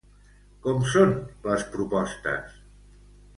Com 0.63 0.79
són 0.93 1.13
les 1.49 1.67
propostes? 1.75 2.57